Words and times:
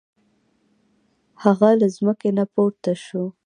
هغه 1.43 1.69
له 1.79 1.87
ځمکې 1.95 2.29
نه 2.37 2.45
پورته 2.53 2.93
شو. 3.03 3.23